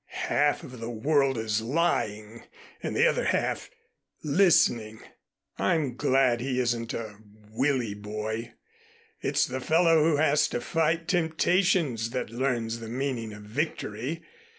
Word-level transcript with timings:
"Half 0.31 0.63
of 0.63 0.79
the 0.79 0.89
world 0.89 1.37
is 1.37 1.61
lying, 1.61 2.41
and 2.81 2.95
the 2.95 3.05
other 3.05 3.25
half 3.25 3.69
listening. 4.23 4.99
I'm 5.59 5.95
glad 5.95 6.41
he 6.41 6.59
isn't 6.59 6.91
a 6.95 7.19
willy 7.51 7.93
boy. 7.93 8.53
It's 9.21 9.45
the 9.45 9.59
fellow 9.61 10.03
who 10.03 10.15
has 10.15 10.47
to 10.47 10.59
fight 10.59 11.07
temptations 11.07 12.09
that 12.09 12.31
learns 12.31 12.79
the 12.79 12.89
meaning 12.89 13.31
of 13.31 13.43
victory. 13.43 14.23